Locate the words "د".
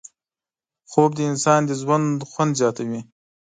1.15-1.19, 1.65-1.71